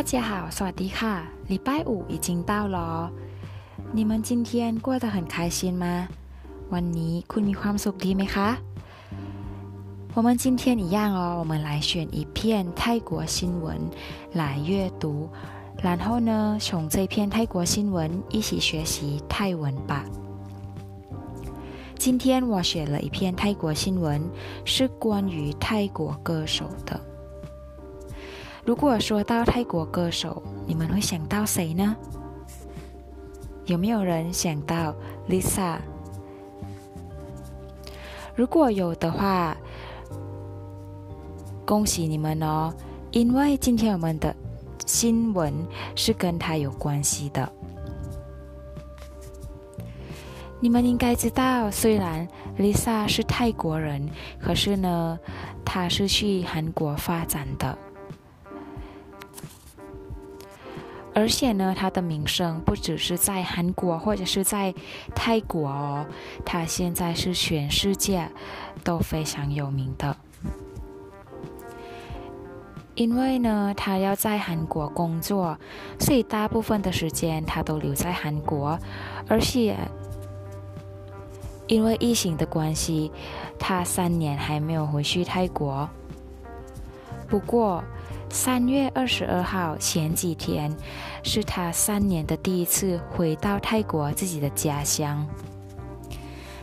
[0.00, 1.14] 大家好，สวัสดีค่ะ
[1.48, 3.10] 礼拜五已经到了
[3.92, 6.08] 你们今天过得很开心吗
[6.72, 8.48] วันนี้คุณมีความสุขดีไหมคะ
[10.14, 13.76] 我们今天一样哦，我们来选一篇泰国新闻
[14.32, 15.28] 来阅读，
[15.82, 20.04] 然后呢，从这篇泰国新闻一起学习泰文吧。
[21.98, 24.22] 今天我选了一篇泰国新闻，
[24.64, 26.98] 是关于泰国歌手的。
[28.63, 31.95] 如果说到泰国歌手，你们会想到谁呢？
[33.65, 34.93] 有没有人想到
[35.27, 35.77] Lisa？
[38.35, 39.57] 如果有的话，
[41.65, 42.73] 恭喜你们哦！
[43.11, 44.35] 因为今天我们的
[44.85, 45.53] 新闻
[45.95, 47.51] 是跟他有关系的。
[50.59, 52.27] 你们应该知道，虽然
[52.59, 54.07] Lisa 是泰国人，
[54.39, 55.19] 可是呢，
[55.65, 57.77] 她是去韩国发展的，
[61.13, 64.73] 而且呢，他的名声不只是在韩国或者是在
[65.13, 66.05] 泰国哦，
[66.45, 68.27] 他现在是全世界
[68.83, 70.15] 都非常有名的。
[72.95, 75.57] 因为呢，他要在韩国工作，
[75.99, 78.77] 所以大部分的时间他都留在韩国。
[79.27, 79.77] 而且，
[81.67, 83.11] 因为疫情的关系，
[83.57, 85.89] 他三年还没有回去泰国。
[87.31, 87.81] 不过，
[88.29, 90.69] 三月二十二号前几天，
[91.23, 95.25] 是他三年的第一次回到泰国自己的家乡。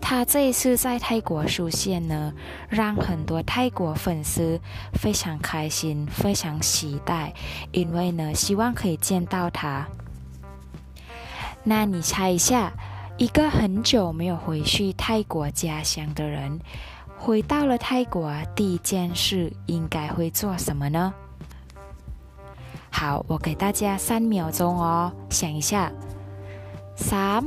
[0.00, 2.32] 他这一次在泰国出现呢，
[2.68, 4.60] 让很多泰国粉丝
[4.92, 7.34] 非常开心，非常期待，
[7.72, 9.88] 因为呢，希望可以见到他。
[11.64, 12.72] 那你猜一下，
[13.16, 16.60] 一个很久没有回去泰国家乡的人，
[17.24, 21.14] 回到了泰国，第一件事应该会做什么呢？
[22.90, 25.92] 好，我给大家三秒钟哦，想一下，
[26.96, 27.44] 三、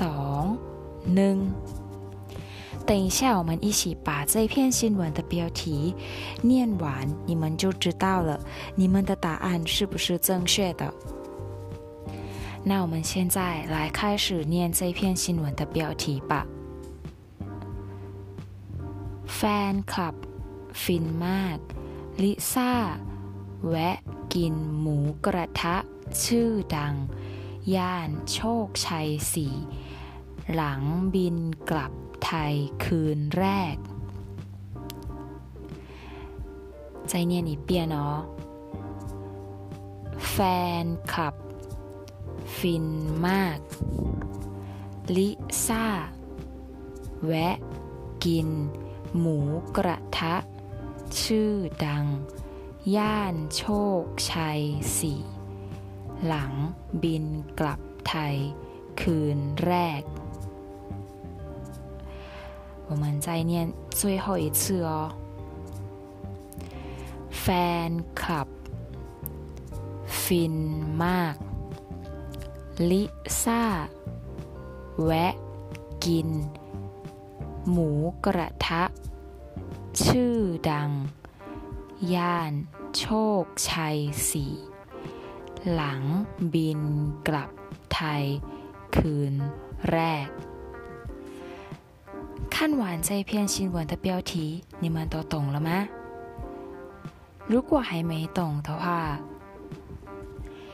[0.00, 0.56] 二。
[1.04, 1.52] 能。
[2.86, 5.92] 等一下，我们一起把这篇新闻的标题
[6.40, 8.38] 念完，你们就知道了，
[8.76, 10.94] 你们的答案是不是正确的？
[12.62, 16.46] 那我们现在来开始念这篇新闻的标题吧。
[19.38, 20.16] Fan club
[20.82, 21.58] ฟินมาก
[22.22, 22.72] ลิซ่า
[23.68, 23.98] แวะ
[24.34, 25.76] กินหมูกระทะ
[26.24, 26.94] ชื่อดัง
[27.74, 29.48] ย่านโชคชัยสี
[30.52, 30.82] หลัง
[31.14, 31.36] บิน
[31.70, 31.92] กลับ
[32.24, 32.54] ไทย
[32.84, 33.76] คืนแรก
[37.08, 38.18] ใจเนียนอีเปียเนาะ
[40.30, 40.36] แฟ
[40.82, 41.34] นคลับ
[42.56, 42.86] ฟิน
[43.26, 43.58] มาก
[45.16, 45.28] ลิ
[45.66, 45.86] ซ่า
[47.26, 47.56] แวะ
[48.24, 48.48] กิน
[49.17, 49.37] หมู
[49.77, 50.35] กระทะ
[51.21, 51.53] ชื่อ
[51.85, 52.05] ดัง
[52.95, 53.63] ย่านโช
[54.01, 54.61] คชัย
[54.97, 55.21] สี่
[56.25, 56.53] หลัง
[57.03, 57.25] บิน
[57.59, 58.35] กลับไทย
[59.01, 60.03] คืนแรก
[62.87, 63.53] 我们再念
[63.89, 65.21] 最后一次哦。
[67.39, 67.47] แฟ
[67.89, 68.49] นคลับ
[70.23, 70.55] ฟิน
[71.03, 71.35] มาก
[72.89, 73.03] ลิ
[73.43, 73.63] ซ่า
[75.03, 75.35] แวะ
[76.03, 76.29] กิน
[77.69, 77.89] หมู
[78.25, 78.83] กระทะ
[80.03, 80.37] ชื่อ
[80.69, 80.91] ดัง
[82.13, 82.53] ย่าน
[82.97, 83.05] โช
[83.41, 83.97] คชัย
[84.29, 84.53] สี่
[85.71, 86.03] หลัง
[86.53, 86.81] บิน
[87.27, 87.49] กลับ
[87.93, 88.23] ไทย
[88.95, 89.33] คืน
[89.91, 90.27] แรก
[92.53, 95.87] 看完这篇新闻的标题，你们都懂了吗？
[97.47, 99.19] 如果还没懂的话，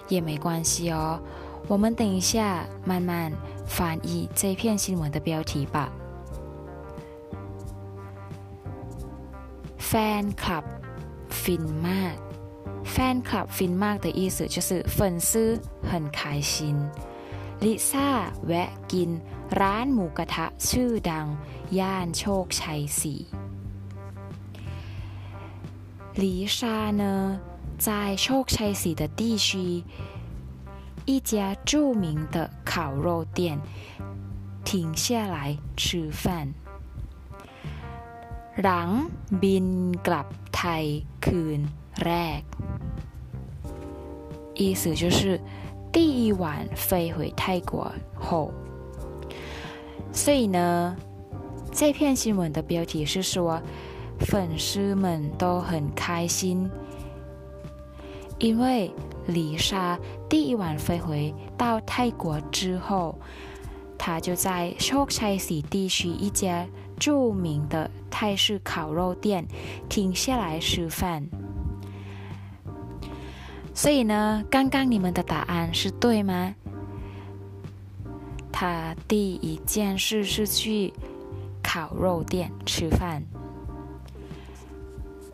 [0.09, 1.21] 也没关系哦。
[1.69, 3.31] 我们等一下慢慢
[3.65, 5.89] 翻译这篇新闻的标题吧。
[9.91, 10.63] Fan club
[11.29, 16.75] fin mark，fan club fin mark 的意思就是粉丝很开心。
[17.61, 18.09] ลิซ่า
[18.45, 19.09] แวะกิน
[19.59, 21.27] ร้านหมูกระทะชื่อดัง
[21.79, 23.21] ย่านโชคชัยสี่
[26.21, 27.03] 李莎呢，
[27.85, 27.89] 在
[28.21, 29.83] โชคชัยสี่的地区
[31.05, 33.59] 一家着名的烤肉店
[34.65, 36.53] 停下来吃饭
[38.61, 38.89] หลัง
[39.41, 39.67] บิน
[40.07, 40.27] กลับ
[40.57, 40.85] ไทย
[41.25, 41.59] คืน
[42.05, 42.41] แรก
[44.59, 45.39] 意思就是
[45.91, 48.51] 第一晚飞回泰国后，
[50.11, 50.95] 所以呢，
[51.71, 53.61] 这篇新闻的标题是说，
[54.19, 56.69] 粉丝们都很开心，
[58.39, 58.91] 因为
[59.27, 63.15] 丽莎第一晚飞回到泰国之后，
[63.97, 66.65] 她就在 Chokchai 地区一家
[67.02, 69.44] 著名的泰式烤肉店
[69.88, 71.26] 停下来吃饭。
[73.74, 76.54] 所以呢，刚刚你们的答案是对吗？
[78.52, 80.92] 他第一件事是去
[81.60, 83.20] 烤肉店吃饭。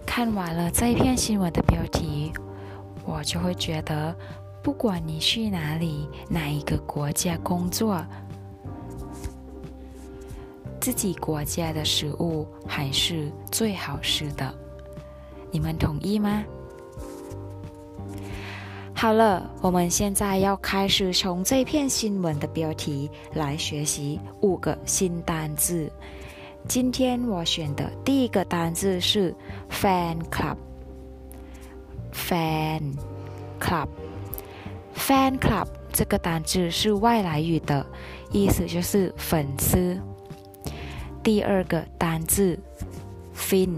[0.06, 2.32] 看完了这一篇新闻的标题，
[3.05, 4.17] 我就会觉得，
[4.62, 8.03] 不管你去哪里、哪一个国家工作，
[10.88, 14.55] 自己国家的食物还是最好吃的。
[15.50, 16.43] 你们同意吗？
[18.94, 25.93] 好了，我们现在要开始从这篇新闻的标题来学习五个新单字。
[26.67, 29.37] 今天我选的第一个单字是
[29.70, 30.56] fan club。
[32.14, 32.94] fan
[33.61, 37.85] club，fan club 这个单字是外来语的
[38.32, 40.00] 意思，就是粉丝。
[41.29, 42.59] 第二个单字
[43.37, 43.77] fin，fin。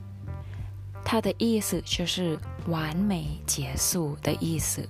[1.05, 4.89] 它的意思就是完美结束的意思。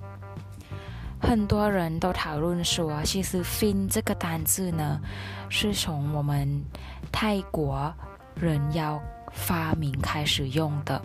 [1.21, 4.99] 很多人都讨论说，其实 fin 这个单字呢，
[5.47, 6.61] 是从我们
[7.11, 7.93] 泰国
[8.35, 8.99] 人妖
[9.31, 11.01] 发明开始用的。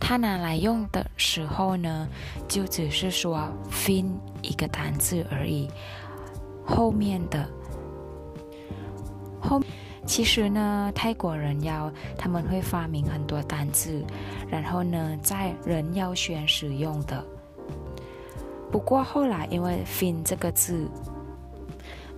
[0.00, 2.08] 他拿来用的时候呢，
[2.48, 4.06] 就只是说 “fin”
[4.42, 5.68] 一个单字而已。
[6.64, 7.46] 后面的
[9.40, 9.60] 后，
[10.06, 14.02] 其实呢，泰国人妖他们会发明很多单字，
[14.48, 17.22] 然后呢，在人妖圈使用的。
[18.70, 20.88] 不过后来因为 “fin” 这个字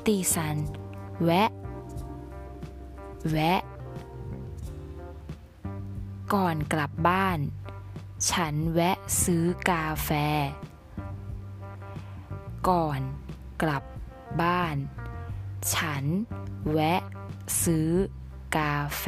[0.07, 0.35] 第三
[1.25, 1.51] แวะ
[3.31, 3.63] แวะ
[6.35, 7.39] ก่อนกลับบ้าน
[8.31, 10.11] ฉันแวะซื้อกาแฟ
[12.69, 13.01] ก่อน
[13.63, 13.83] กลับ
[14.41, 14.77] บ้าน
[15.73, 16.05] ฉัน
[16.73, 17.03] แวะ
[17.63, 17.91] ซื้อ
[18.57, 19.05] กาแฟ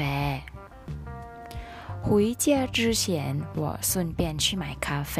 [2.06, 2.08] 回
[2.44, 2.44] 家
[2.76, 5.16] 之前，我顺便去买咖啡。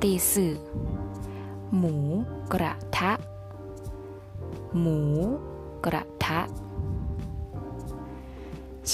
[0.00, 0.58] 第四，
[1.82, 3.12] 母กระทะ
[4.78, 5.00] หมู
[5.84, 6.40] กระทะ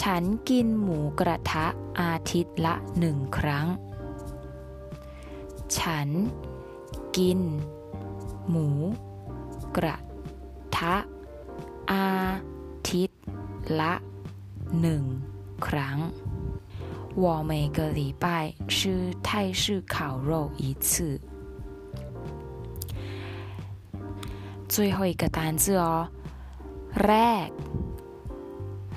[0.01, 1.67] ฉันกินหมูกระทะ
[2.01, 3.67] อาทิตย์ละหนึ่งครั้ง
[5.79, 6.09] ฉัน
[7.17, 7.41] กิน
[8.49, 8.69] หมู
[9.77, 9.97] กระ
[10.77, 10.97] ทะ
[11.91, 12.09] อา
[12.91, 13.21] ทิตย์
[13.81, 13.95] ละ
[14.81, 15.03] หนึ่ง
[15.65, 15.69] ค
[17.17, 21.21] 我每个礼拜吃泰式烤肉一次。
[24.69, 26.09] 最后一个单字哦，
[26.95, 27.51] rag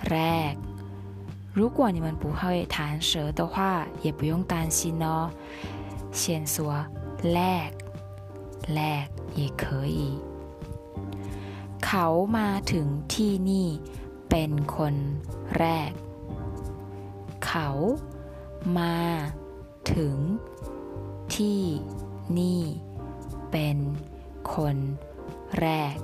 [0.06, 0.58] rag。
[1.52, 5.32] 如果你们不会弹舌的话，也不用担心哦。
[6.12, 6.86] 先说
[8.78, 10.20] leg leg 也可以。
[11.86, 13.68] เขามาถึงที่นี่
[14.30, 14.96] เป็นคน
[15.58, 15.92] แรก
[17.46, 17.70] เขา
[18.78, 19.00] มา
[19.94, 20.16] ถึง
[21.36, 21.62] ที่
[22.40, 22.62] นี่
[23.52, 23.78] เป็น
[24.54, 24.78] คน
[25.60, 25.98] แรก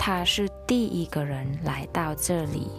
[0.00, 0.34] 他是
[0.68, 2.70] 第一个人来到这里。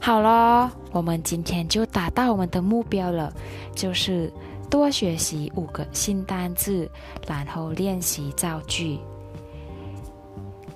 [0.00, 3.32] 好了，我们今天就达到我们的目标了，
[3.74, 4.30] 就是
[4.69, 6.89] 多学习五个新单字，
[7.27, 8.99] 然后练习造句。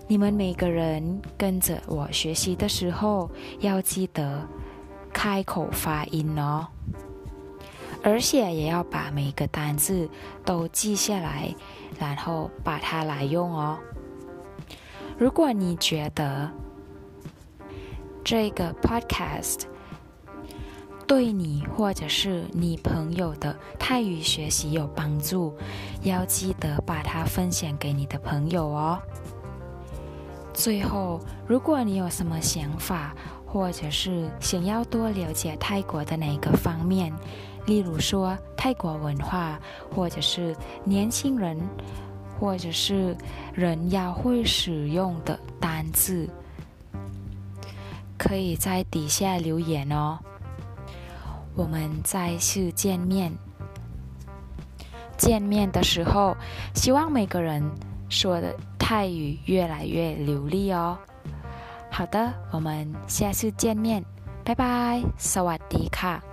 [0.07, 4.45] 你们每个人跟着我学习的时候，要记得
[5.13, 6.67] 开口发音哦，
[8.03, 10.09] 而且也要把每个单字
[10.43, 11.53] 都记下来，
[12.00, 13.79] 然后把它来用哦。
[15.17, 16.51] 如果你觉得
[18.23, 19.62] 这个 podcast
[21.07, 25.55] 对你或者是你朋友的泰语学习有帮助，
[26.03, 29.00] 要记得把它分享给你的朋友哦。
[30.53, 37.13] 最后，如果你有什么想法，或者是想要多了解泰国的哪个方面，
[37.65, 39.60] 例如说泰国文化，
[39.93, 41.60] 或者是年轻人。
[42.39, 43.15] 或者是
[43.53, 46.27] 人要会使用的单字，
[48.17, 50.19] 可以在底下留言哦。
[51.54, 53.32] 我们再次见面，
[55.16, 56.37] 见面的时候，
[56.75, 57.62] 希望每个人
[58.08, 60.96] 说的泰语越来越流利哦。
[61.90, 64.04] 好的，我们下次见面，
[64.44, 66.31] 拜拜，สวัสดีค่ะ